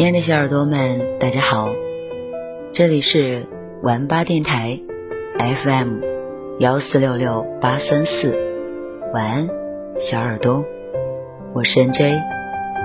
[0.00, 1.68] 亲爱的小耳朵们，大家好，
[2.72, 3.46] 这里是
[3.82, 4.80] 玩吧电台
[5.38, 5.92] FM
[6.58, 8.34] 幺四六六八三四，
[9.12, 9.50] 晚安，
[9.98, 10.64] 小耳朵，
[11.52, 12.18] 我是 NJ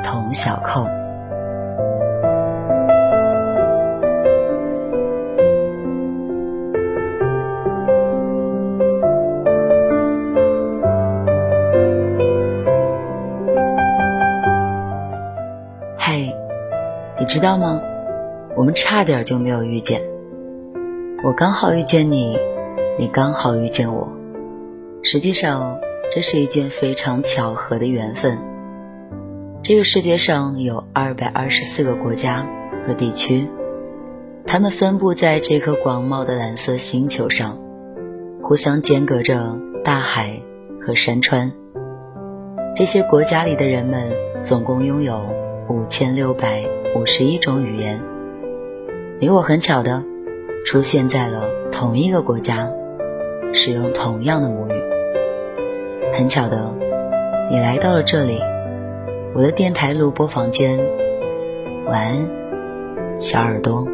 [0.04, 0.95] 童小扣。
[17.36, 17.82] 知道吗？
[18.56, 20.02] 我们差点就没有遇见。
[21.22, 22.40] 我刚好遇见你，
[22.98, 24.10] 你刚好遇见我。
[25.04, 25.78] 实际上，
[26.14, 28.38] 这是一件非常巧合的缘分。
[29.62, 32.48] 这个世界上有二百二十四个国家
[32.88, 33.50] 和地区，
[34.46, 37.60] 它们分布在这颗广袤的蓝色星球上，
[38.42, 40.40] 互相间隔着大海
[40.88, 41.52] 和山川。
[42.78, 44.10] 这些国家里的人们
[44.42, 45.20] 总共拥有
[45.68, 46.75] 五千六百。
[46.96, 48.00] 五十一种语言，
[49.20, 50.02] 你我很巧的
[50.66, 52.72] 出现在了同一个国家，
[53.52, 54.72] 使用同样的母语。
[56.14, 56.74] 很巧的，
[57.52, 58.42] 你来到了这里，
[59.34, 60.80] 我的电台录播房间。
[61.86, 62.30] 晚安，
[63.20, 63.86] 小耳朵。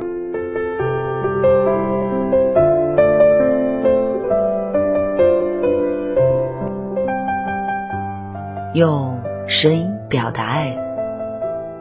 [8.76, 10.78] 用声音表达爱，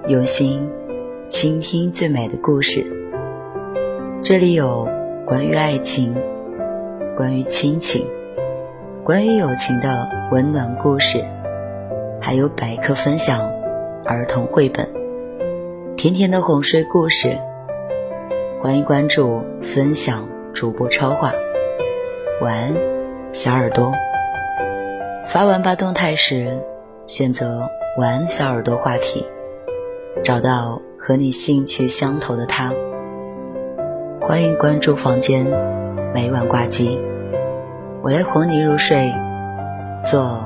[0.08, 0.66] 用心。
[1.30, 2.84] 倾听最美的故事。
[4.20, 4.86] 这里有
[5.24, 6.12] 关于爱情、
[7.16, 8.04] 关于亲情、
[9.04, 11.24] 关于友情的温暖故事，
[12.20, 13.48] 还有百科分享、
[14.04, 14.86] 儿童绘本、
[15.96, 17.38] 甜甜的哄睡故事。
[18.60, 21.32] 欢迎关注、分享主播超话。
[22.42, 22.74] 晚安，
[23.32, 23.92] 小耳朵。
[25.28, 26.60] 发完吧动态时，
[27.06, 29.24] 选择“晚安小耳朵”话题，
[30.24, 30.82] 找到。
[31.10, 32.72] 和你兴趣相投的他，
[34.20, 35.44] 欢迎关注房间，
[36.14, 37.00] 每晚挂机，
[38.00, 39.12] 我来哄你入睡，
[40.06, 40.38] 做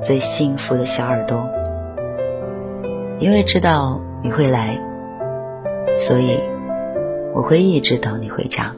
[0.00, 1.44] 最幸福的小耳朵。
[3.18, 4.78] 因为知道你会来，
[5.98, 6.38] 所以
[7.34, 8.72] 我会一直等你回家。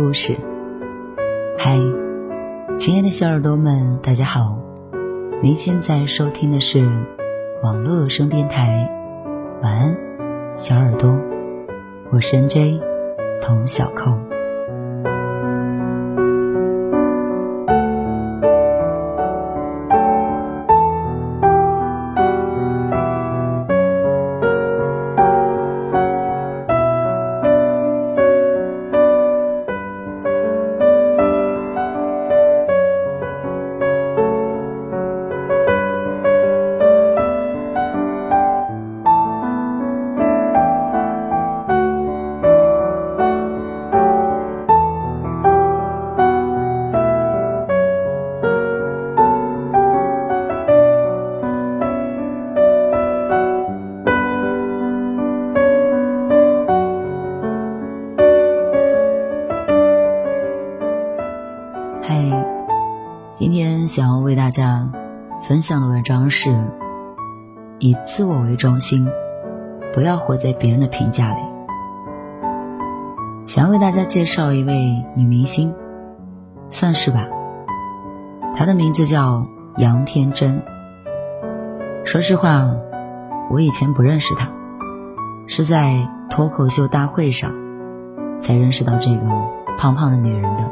[0.00, 0.34] 故事。
[1.58, 1.76] 嗨，
[2.78, 4.56] 亲爱的小耳朵们，大家好！
[5.42, 6.88] 您现在收听的是
[7.62, 8.90] 网络有声电台。
[9.62, 9.96] 晚安，
[10.56, 11.14] 小耳朵，
[12.10, 12.80] 我是 NJ
[13.42, 14.29] 童小扣。
[63.86, 64.90] 想要为大家
[65.42, 66.54] 分享的文章是：
[67.78, 69.08] 以自我为中心，
[69.94, 71.40] 不要活在别人的评价里。
[73.46, 75.74] 想要为大家介绍一位女明星，
[76.68, 77.26] 算是吧。
[78.54, 79.46] 她的名字叫
[79.76, 80.62] 杨天真。
[82.04, 82.70] 说实话，
[83.50, 84.48] 我以前不认识她，
[85.46, 87.52] 是在脱口秀大会上
[88.38, 89.22] 才认识到这个
[89.78, 90.64] 胖胖的女人的。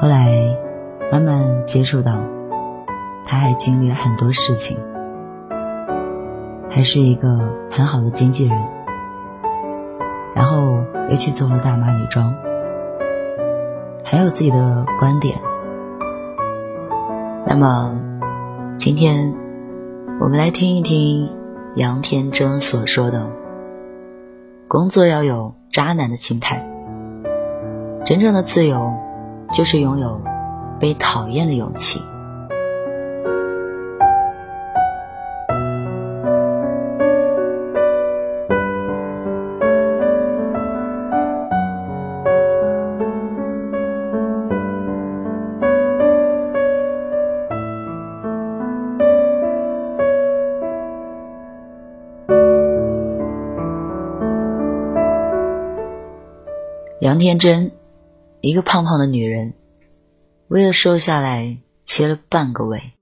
[0.00, 0.56] 后来。
[1.10, 2.14] 慢慢接触到，
[3.26, 4.78] 他还经历了很多事情，
[6.68, 8.56] 还是一个很好的经纪人，
[10.34, 12.32] 然后又去做了大码女装，
[14.04, 15.36] 还有自己的观点。
[17.44, 17.98] 那么，
[18.78, 19.34] 今天
[20.20, 21.28] 我们来听一听
[21.74, 23.26] 杨天真所说的
[24.68, 26.64] ：“工作要有渣男的心态。
[28.04, 28.92] 真正的自由，
[29.52, 30.20] 就是拥有
[30.80, 32.02] 被讨厌的勇气。”
[57.00, 57.72] 杨天真，
[58.40, 59.54] 一个胖胖的女人，
[60.50, 62.94] 为了瘦下来切了半个胃，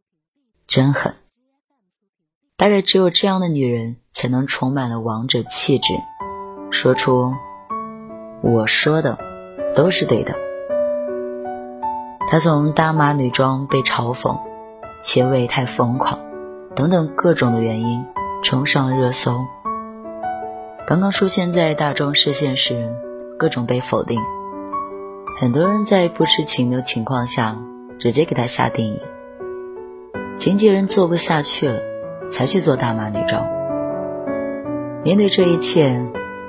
[0.66, 1.14] 真狠。
[2.58, 5.94] 大概只有这样的女人，才能充满了王者气质，
[6.70, 7.32] 说出
[8.44, 9.18] “我说的
[9.74, 10.34] 都是对的”。
[12.28, 14.38] 她从大码女装被嘲讽、
[15.00, 16.20] 切胃太疯狂
[16.76, 18.04] 等等各种的原因，
[18.42, 19.40] 冲上热搜。
[20.86, 22.94] 刚刚出现在大众视线时。
[23.38, 24.20] 各种被否定，
[25.40, 27.56] 很多人在不知情的情况下
[28.00, 29.00] 直接给他下定义。
[30.36, 31.80] 经纪人做不下去了，
[32.28, 33.46] 才去做大码女装。
[35.04, 36.04] 面对这一切，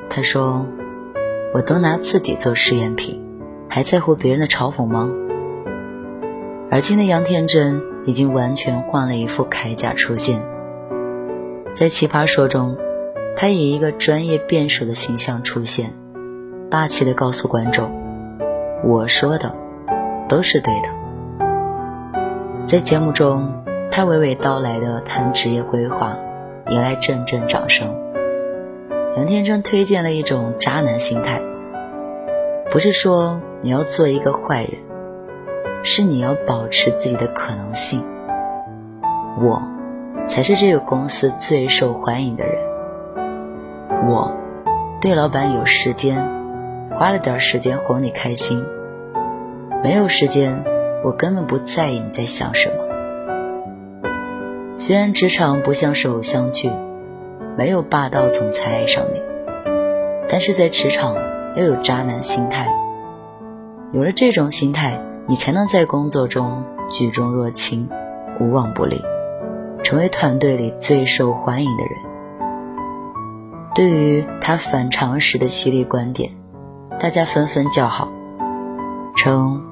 [0.10, 0.66] 他说
[1.54, 3.24] ：“我都拿自己做试验品，
[3.70, 5.08] 还在乎别人的嘲讽吗？”
[6.72, 10.42] 而今的杨天真已经完全换了一副铠甲出现，
[11.76, 12.76] 在奇葩说中，
[13.36, 15.94] 他以一个专业辩手的形象出现。
[16.72, 17.92] 霸气的告诉观众
[18.84, 19.54] ：“我说的
[20.28, 20.90] 都是对的。”
[22.66, 26.16] 在节目中，他娓娓道来的谈职业规划，
[26.70, 27.88] 引来阵阵掌声。
[29.18, 31.42] 杨天真推荐了一种渣男心态，
[32.72, 34.74] 不是说你要做一个坏人，
[35.84, 38.06] 是你要保持自己的可能性。
[39.42, 39.64] 我
[40.28, 42.56] 才是这个公司最受欢迎的人。
[44.08, 44.32] 我
[45.02, 46.39] 对老板有时间。
[47.00, 48.62] 花了点时间哄你开心，
[49.82, 50.66] 没有时间，
[51.06, 52.76] 我根本不在意你在想什么。
[54.76, 56.70] 虽然职场不像是偶像剧，
[57.58, 59.22] 没有霸道总裁爱上你，
[60.28, 61.16] 但是在职场
[61.56, 62.68] 要有渣男心态。
[63.94, 67.88] 有了这种心态，你才能在工作中举重若轻，
[68.42, 69.02] 无往不利，
[69.84, 71.94] 成为团队里最受欢迎的人。
[73.74, 76.39] 对于他反常识的犀利观点。
[77.02, 78.10] 大家纷纷叫好，
[79.16, 79.64] 称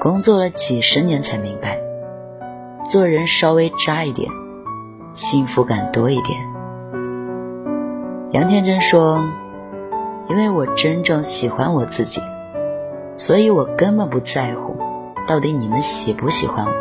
[0.00, 1.78] 工作了几十年才明白，
[2.84, 4.28] 做人稍微渣一点，
[5.14, 6.40] 幸福感多一点。
[8.32, 9.20] 杨天真说
[10.28, 12.20] ：“因为我真正喜欢我自己，
[13.16, 14.76] 所以我根本不在乎
[15.28, 16.72] 到底你们喜不喜欢我。”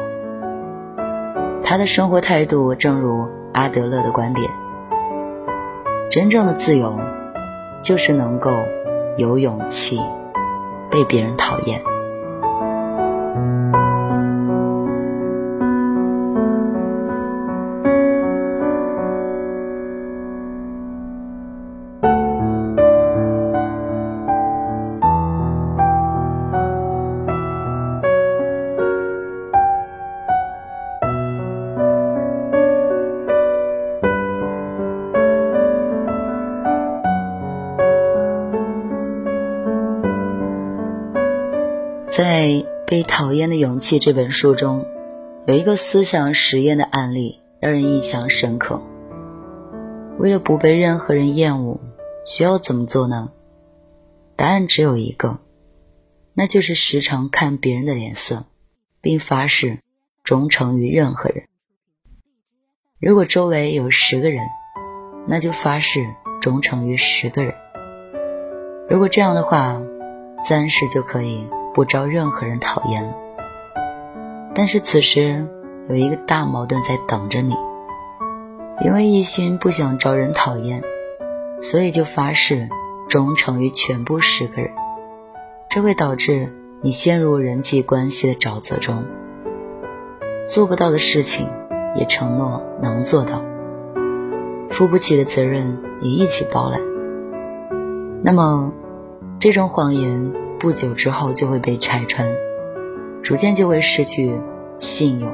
[1.64, 4.50] 他的生活态度正如阿德勒的观点：
[6.10, 7.00] 真正的自由，
[7.84, 8.50] 就是能够。
[9.20, 10.00] 有勇气
[10.90, 11.84] 被别人讨厌。
[42.20, 42.48] 在
[42.86, 44.86] 《被讨厌的勇气》这本书中，
[45.48, 48.82] 有一个思想实验的案例让人印象深刻。
[50.18, 51.80] 为了不被任何人厌恶，
[52.26, 53.32] 需要怎么做呢？
[54.36, 55.40] 答案只有一个，
[56.34, 58.48] 那就是时常看别人的脸色，
[59.00, 59.80] 并发誓
[60.22, 61.46] 忠诚于任何人。
[63.00, 64.44] 如果周围有十个人，
[65.26, 66.06] 那就发誓
[66.42, 67.56] 忠诚于十个人。
[68.90, 69.82] 如果这样的话，
[70.46, 71.48] 暂时就可以。
[71.74, 73.14] 不招任何人讨厌了，
[74.56, 75.48] 但是此时
[75.88, 77.56] 有一个大矛盾在等着你，
[78.84, 80.84] 因为一心不想招人讨厌，
[81.62, 82.68] 所以就发誓
[83.08, 84.72] 忠诚于全部十个人，
[85.70, 89.06] 这会导致你陷入人际关系的沼泽中，
[90.48, 91.48] 做不到的事情
[91.96, 93.44] 也承诺能做到，
[94.72, 96.82] 负不起的责任也一起包揽，
[98.24, 98.74] 那么
[99.40, 100.49] 这种谎言。
[100.60, 102.28] 不久之后就会被拆穿，
[103.24, 104.36] 逐渐就会失去
[104.76, 105.32] 信用，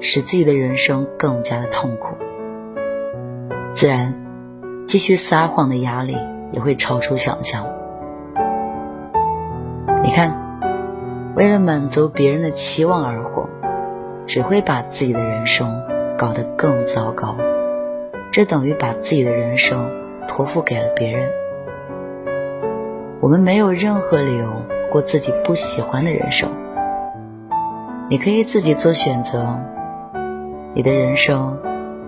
[0.00, 2.16] 使自己的人生更加的痛苦。
[3.72, 4.12] 自然，
[4.86, 6.16] 继续撒谎的压力
[6.50, 7.64] 也会超出想象。
[10.02, 10.36] 你看，
[11.36, 13.48] 为了满足别人的期望而活，
[14.26, 15.80] 只会把自己的人生
[16.18, 17.36] 搞得更糟糕，
[18.32, 19.88] 这等于把自己的人生
[20.26, 21.30] 托付给了别人。
[23.22, 24.48] 我们没有任何理由
[24.90, 26.50] 过自己不喜欢的人生。
[28.10, 29.60] 你可以自己做选择，
[30.74, 31.56] 你的人生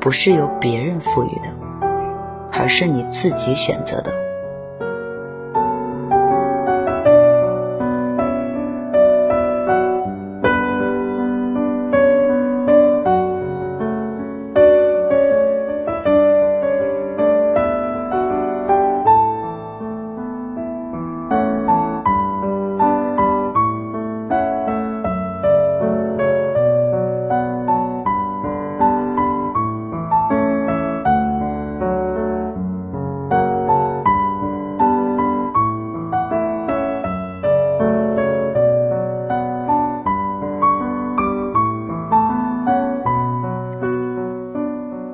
[0.01, 1.87] 不是由别人赋予的，
[2.51, 4.11] 而是你自己选择的。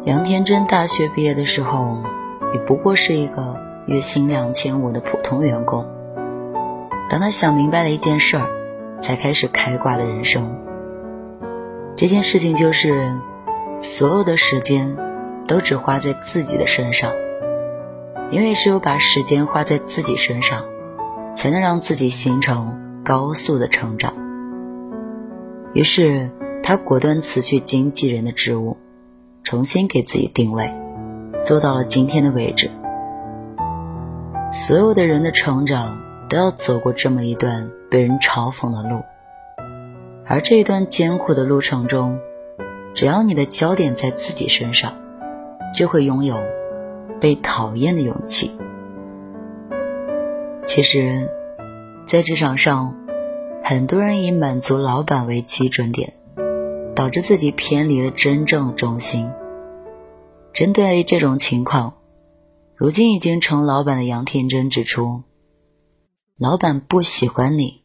[0.06, 1.98] 杨天真大学毕业的时候，
[2.54, 5.86] 也不过是一个月薪两千五的普通员工。
[7.10, 8.48] 当他想明白了一件事儿，
[9.02, 10.56] 才开始开挂的人生。
[11.96, 13.12] 这件事情就是，
[13.78, 14.96] 所有的时间
[15.46, 17.12] 都只花在自己的身上，
[18.30, 20.64] 因为只有把时间花在自己身上，
[21.36, 24.14] 才能让自己形成高速的成长。
[25.74, 26.30] 于是，
[26.62, 28.78] 他果断辞去经纪人的职务。
[29.42, 30.72] 重新给自己定位，
[31.42, 32.70] 做到了今天的位置。
[34.52, 39.02] 所有的人的成长都要走过这么一段被人嘲讽的路，
[40.26, 42.18] 而这一段艰苦的路程中，
[42.94, 44.94] 只要你的焦点在自己身上，
[45.74, 46.36] 就会拥有
[47.20, 48.50] 被讨厌的勇气。
[50.64, 51.28] 其实，
[52.06, 52.96] 在职场上，
[53.64, 56.14] 很多人以满足老板为基准点。
[57.00, 59.30] 导致自己偏离了真正的中心。
[60.52, 61.94] 针对这种情况，
[62.76, 65.22] 如今已经成老板的杨天真指出，
[66.36, 67.84] 老板不喜欢你，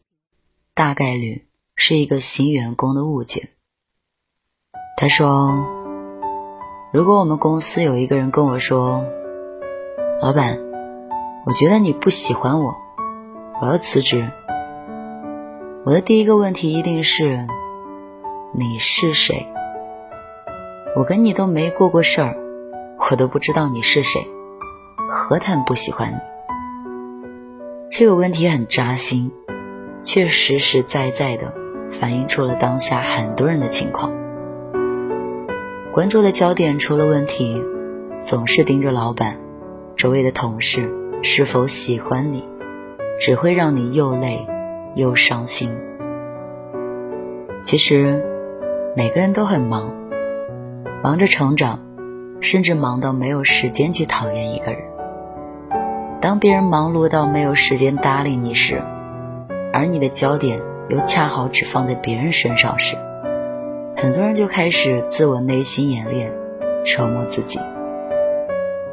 [0.74, 1.46] 大概率
[1.76, 3.48] 是一个新员工的误解。
[4.98, 5.64] 他说
[6.92, 9.02] ：“如果我们公司有一个人跟我说，
[10.20, 10.58] 老板，
[11.46, 12.76] 我觉得你不喜欢我，
[13.62, 14.30] 我要辞职，
[15.86, 17.46] 我的第一个问题一定是。”
[18.58, 19.46] 你是谁？
[20.96, 22.38] 我跟你都没过过事儿，
[23.10, 24.26] 我都不知道你是谁，
[25.10, 26.16] 何谈不喜欢你？
[27.90, 29.30] 这个问题很扎心，
[30.04, 31.52] 却实实在在的
[31.90, 34.10] 反映出了当下很多人的情况。
[35.92, 37.62] 关注的焦点出了问题，
[38.22, 39.38] 总是盯着老板、
[39.96, 40.90] 周围的同事
[41.22, 42.48] 是否喜欢你，
[43.20, 44.46] 只会让你又累
[44.94, 45.76] 又伤心。
[47.62, 48.32] 其实。
[48.96, 49.92] 每个人都很忙，
[51.02, 51.80] 忙着成长，
[52.40, 54.80] 甚至忙到没有时间去讨厌一个人。
[56.22, 58.82] 当别人忙碌到没有时间搭理你时，
[59.70, 62.96] 而你的焦点又恰好只放在别人身上时，
[63.98, 66.32] 很多人就开始自我内心演练，
[66.82, 67.60] 折磨自己。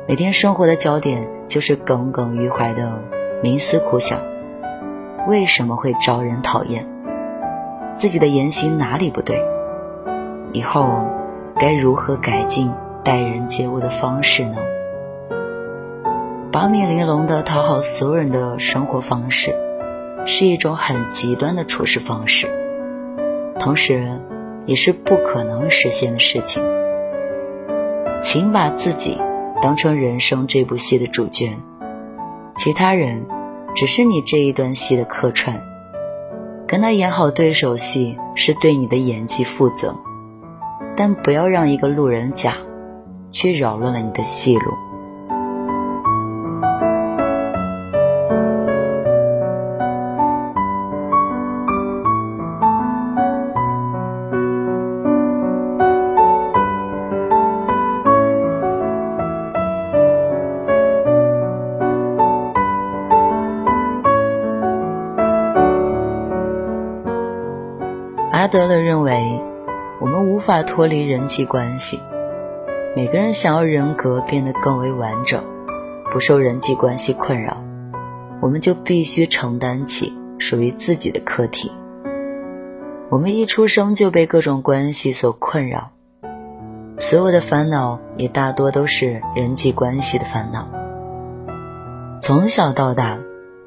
[0.06, 3.00] 每天生活的焦点就是耿耿于怀的
[3.42, 4.20] 冥思苦想：
[5.30, 6.86] 为什么会招人讨厌？
[7.96, 9.53] 自己的言行哪里不对？
[10.54, 11.08] 以后
[11.60, 12.72] 该如何改进
[13.04, 14.58] 待人接物的方式呢？
[16.52, 19.56] 八面玲珑的讨好所有人的生活方式，
[20.28, 22.48] 是一种很极端的处事方式，
[23.60, 24.22] 同时
[24.68, 26.64] 也是不可能实现的事情。
[28.22, 29.18] 请把自己
[29.62, 31.58] 当成人生这部戏的主角，
[32.56, 33.26] 其他人
[33.74, 35.60] 只是你这一段戏的客串，
[36.68, 39.96] 跟他演好对手戏是对你的演技负责。
[40.96, 42.56] 但不要让一个路人甲
[43.32, 44.72] 去扰乱了你的戏路。
[68.32, 69.53] 阿德勒认为。
[70.04, 71.98] 我们无法脱离人际关系。
[72.94, 75.42] 每个人想要人格变得更为完整，
[76.12, 77.64] 不受人际关系困扰，
[78.42, 81.72] 我们就必须承担起属于自己的课题。
[83.10, 85.92] 我们一出生就被各种关系所困扰，
[86.98, 90.68] 所有的烦恼也大多都是人际关系的烦恼。
[92.20, 93.20] 从小到大，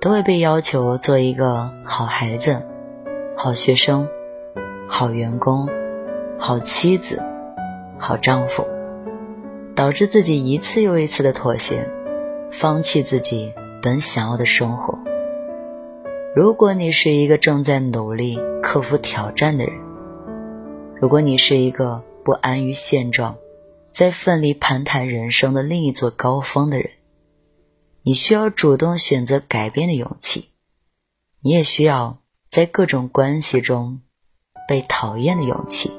[0.03, 2.61] 都会被要求做一个好孩子、
[3.39, 4.07] 好学生、
[4.87, 5.67] 好员工。
[6.39, 7.23] 好妻子，
[7.99, 8.67] 好丈夫，
[9.75, 11.89] 导致自己一次又一次的妥协，
[12.53, 13.53] 放弃自己
[13.83, 14.99] 本想要的生活。
[16.35, 19.75] 如果你是一个正在努力克服挑战的人，
[21.01, 23.37] 如果你是一个不安于现状，
[23.93, 26.91] 在奋力攀谈人生的另一座高峰的人，
[28.03, 30.51] 你需要主动选择改变的勇气，
[31.41, 32.19] 你也需要
[32.51, 34.03] 在各种关系中
[34.69, 35.91] 被讨厌的勇气。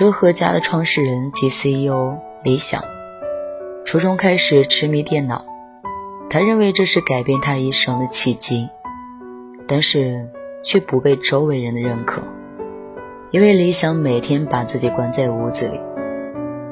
[0.00, 2.82] 车和家的创始人及 CEO 李想，
[3.84, 5.44] 初中开始痴迷电脑，
[6.30, 8.70] 他认为这是改变他一生的契机，
[9.68, 10.30] 但是
[10.64, 12.22] 却不被周围人的认可，
[13.30, 15.78] 因为李想每天把自己关在屋子里，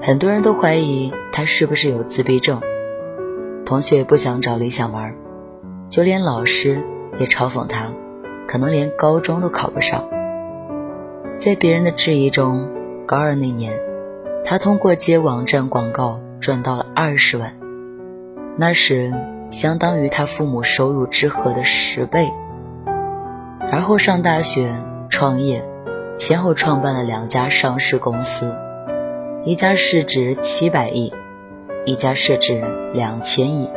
[0.01, 2.63] 很多人都怀疑他是不是有自闭症，
[3.67, 5.15] 同学不想找李想玩，
[5.91, 6.83] 就连老师
[7.19, 7.93] 也嘲讽他，
[8.47, 10.09] 可能连高中都考不上，
[11.39, 12.78] 在别人的质疑中。
[13.09, 13.73] 高二那年，
[14.45, 17.55] 他通过接网站广告赚到了二十万，
[18.59, 19.11] 那时
[19.51, 22.31] 相当于他父母收入之和的十倍。
[23.73, 24.75] 而后上大学
[25.09, 25.65] 创业，
[26.19, 28.55] 先后创办了两家上市公司，
[29.43, 31.11] 一家市值七百亿，
[31.87, 32.63] 一家市值
[32.93, 33.71] 两千亿。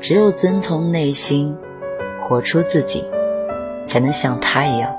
[0.00, 1.56] 只有遵从内心，
[2.28, 3.06] 活出自己，
[3.86, 4.94] 才能像他一样。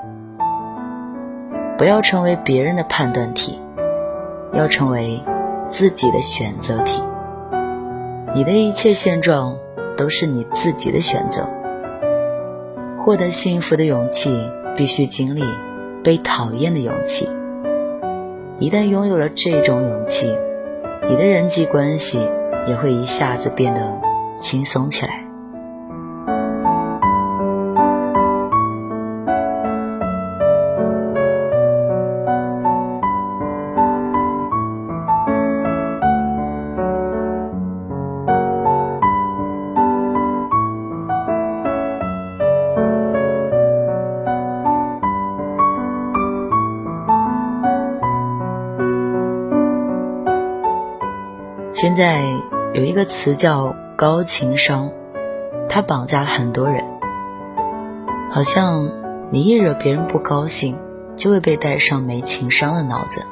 [1.78, 3.56] 不要成为别人的判断题，
[4.52, 5.22] 要成为
[5.68, 7.00] 自己的选择题。
[8.34, 9.56] 你的一切现状
[9.96, 11.48] 都是你自己的选择。
[12.98, 15.44] 获得幸福的勇气，必须经历
[16.02, 17.28] 被讨厌的勇气。
[18.58, 20.36] 一旦拥有了这种勇气，
[21.08, 22.18] 你的人际关系
[22.66, 23.80] 也会一下子变得
[24.40, 25.27] 轻松起来。
[51.80, 52.24] 现在
[52.74, 54.90] 有一个词叫高情商，
[55.68, 56.84] 它绑架了很多人。
[58.28, 58.90] 好像
[59.30, 60.76] 你一惹别人不高兴，
[61.14, 63.22] 就会被带上没情商的脑子。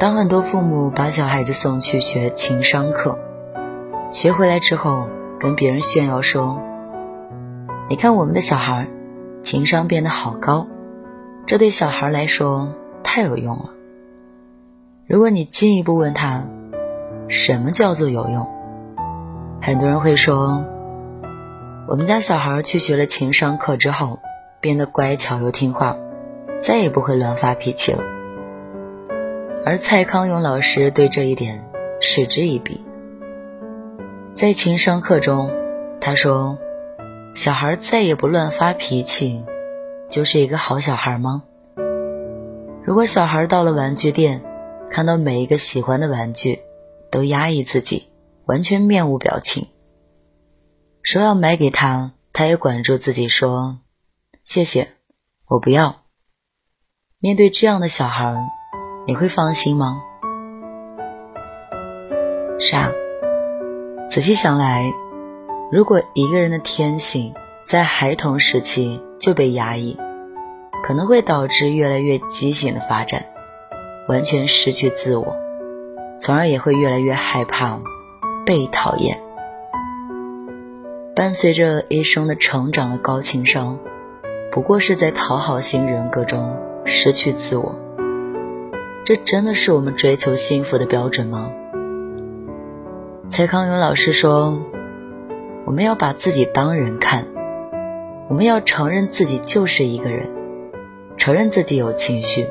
[0.00, 3.18] 当很多父母把小孩子送去学情商课，
[4.10, 5.06] 学回来之后
[5.38, 6.62] 跟别人炫耀说
[7.90, 8.88] ：“你看我们的小孩，
[9.42, 10.66] 情商变得好高，
[11.44, 12.72] 这对小孩来说
[13.04, 13.68] 太有用了。”
[15.06, 16.44] 如果你进一步问他，
[17.34, 18.46] 什么叫做有用？
[19.62, 20.66] 很多人会说，
[21.88, 24.18] 我们家小孩去学了情商课之后，
[24.60, 25.96] 变得乖巧又听话，
[26.60, 28.04] 再也不会乱发脾气了。
[29.64, 31.64] 而蔡康永老师对这一点
[32.02, 32.84] 嗤之以鼻。
[34.34, 35.50] 在情商课中，
[36.02, 36.58] 他说
[37.34, 39.42] ：“小孩再也不乱发脾气，
[40.10, 41.44] 就是一个好小孩吗？
[42.84, 44.42] 如果小孩到了玩具店，
[44.90, 46.60] 看到每一个喜欢的玩具，
[47.12, 48.08] 都压抑自己，
[48.46, 49.68] 完全面无表情。
[51.02, 53.78] 说要买给他，他也管住自己说
[54.42, 54.88] ：“谢谢，
[55.46, 56.02] 我不要。”
[57.20, 58.34] 面对这样的小孩，
[59.06, 60.00] 你会放心吗？
[62.58, 62.90] 是啊，
[64.08, 64.90] 仔细想来，
[65.70, 69.98] 如果一个人的天性在孩童时期就被压抑，
[70.82, 73.26] 可能会导致越来越畸形的发展，
[74.08, 75.41] 完全失去自我。
[76.24, 77.80] 从而也会越来越害怕
[78.46, 79.18] 被讨厌。
[81.16, 83.80] 伴随着一生的成长的高情商，
[84.52, 87.74] 不过是在讨好型人格中失去自我。
[89.04, 91.50] 这真的是我们追求幸福的标准吗？
[93.26, 94.62] 蔡康永老师说
[95.66, 97.26] ：“我们要把自己当人看，
[98.28, 100.30] 我们要承认自己就是一个人，
[101.16, 102.46] 承认自己有情绪，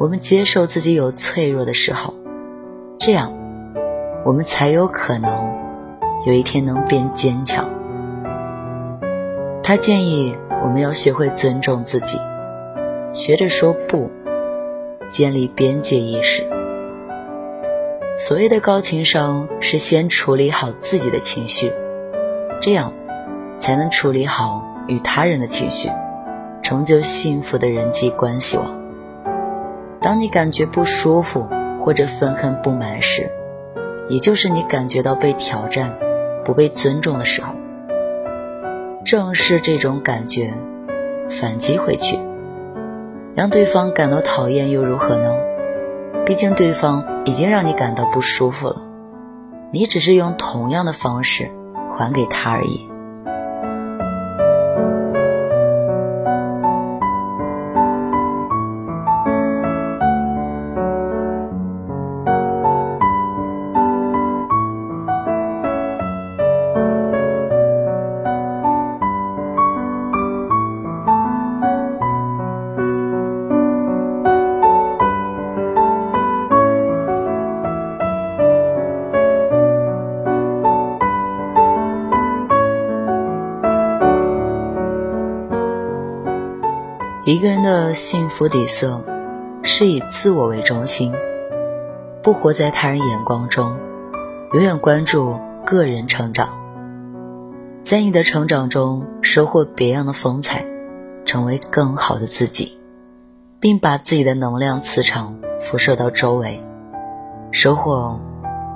[0.00, 2.14] 我们接受自己有脆弱的时候。”
[3.02, 3.32] 这样，
[4.26, 5.32] 我们才有可能
[6.26, 7.66] 有一天能变坚强。
[9.62, 12.18] 他建议我们要学会尊重自己，
[13.14, 14.10] 学着说不，
[15.08, 16.46] 建立边界意识。
[18.18, 21.72] 所谓的高情商，是先处理好自己的情绪，
[22.60, 22.92] 这样
[23.58, 25.88] 才能处理好与他人的情绪，
[26.60, 28.78] 成就幸福的人际关系网。
[30.02, 31.46] 当你感觉不舒服，
[31.82, 33.30] 或者愤恨不满时，
[34.08, 35.96] 也就是你感觉到被挑战、
[36.44, 37.54] 不被尊重的时候。
[39.04, 40.52] 正是这种感觉，
[41.30, 42.18] 反击回去，
[43.34, 45.32] 让对方感到讨厌又如何呢？
[46.26, 48.82] 毕竟对方已经让你感到不舒服了，
[49.72, 51.48] 你只是用同样的方式
[51.96, 52.89] 还给他而已。
[87.30, 89.04] 一个人的幸福底色，
[89.62, 91.14] 是以自我为中心，
[92.24, 93.78] 不活在他人眼光中，
[94.52, 96.58] 永远关注个人成长，
[97.84, 100.64] 在你的成长中收获别样的风采，
[101.24, 102.80] 成为更好的自己，
[103.60, 106.60] 并把自己的能量磁场辐射到周围，
[107.52, 108.18] 收获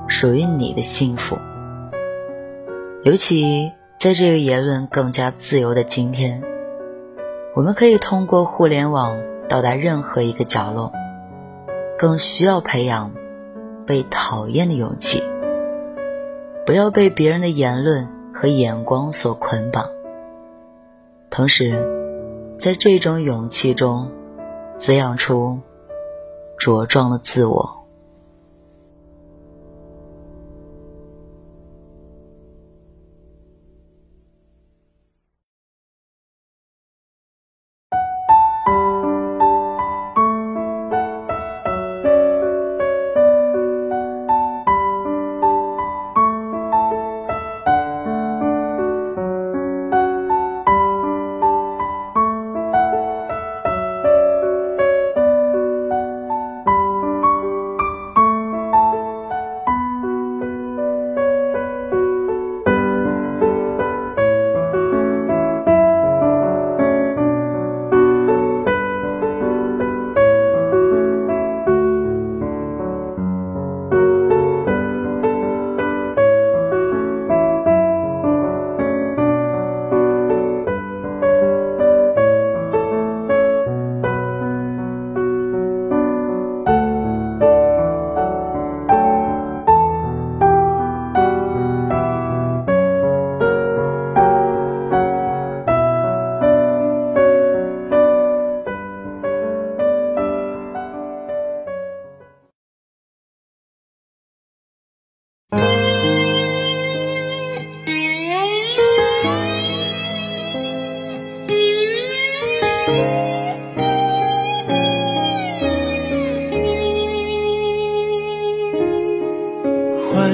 [0.07, 1.37] 属于你的幸福。
[3.03, 6.54] 尤其在这个言论更加自由的今天。
[7.55, 9.17] 我们可以通过互联网
[9.49, 10.93] 到达任何一个角落，
[11.97, 13.13] 更需要培养
[13.87, 15.23] 被讨厌的勇气。
[16.67, 19.89] 不要被别人的言论和眼光所捆绑，
[21.31, 24.11] 同时，在这种勇气中
[24.75, 25.61] 滋养出
[26.59, 27.74] 茁壮的自我。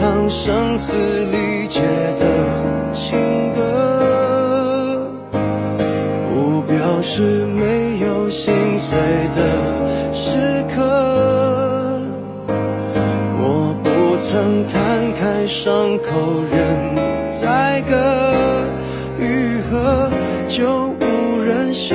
[0.00, 1.82] 唱声嘶力竭
[2.18, 2.24] 的
[2.90, 5.12] 情歌，
[6.26, 8.98] 不表示没有心碎
[9.36, 9.42] 的
[10.10, 10.80] 时刻。
[13.36, 16.08] 我不曾摊开伤口
[16.50, 16.96] 任
[17.30, 17.94] 宰割，
[19.18, 20.10] 愈合
[20.48, 21.94] 就无人晓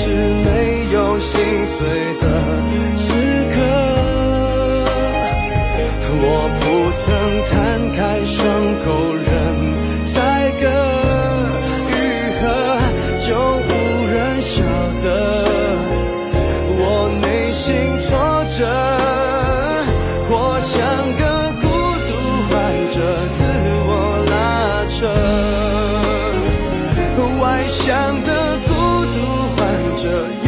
[0.00, 0.08] 是
[0.44, 1.34] 没有心
[1.66, 1.78] 碎
[2.20, 2.24] 的
[2.96, 3.08] 时
[3.52, 3.56] 刻。
[6.20, 6.24] 我
[6.60, 6.62] 不
[7.02, 7.06] 曾
[7.50, 7.52] 摊
[7.96, 8.36] 开伤
[8.84, 8.86] 口
[30.08, 30.47] 患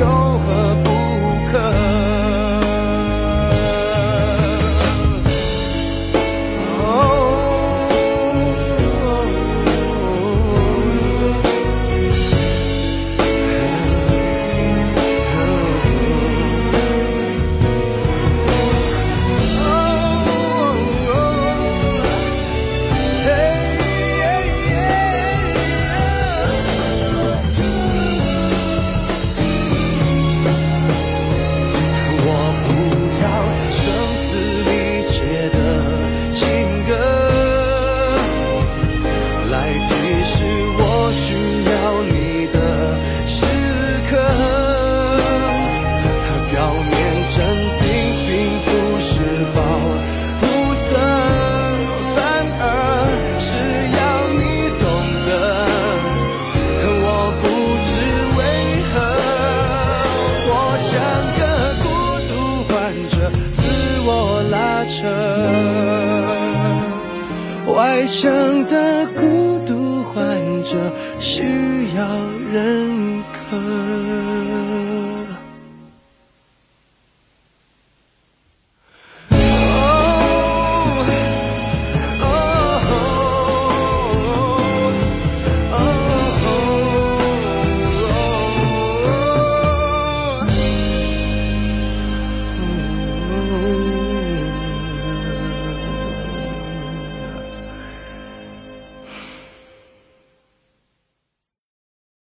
[68.20, 68.79] 想的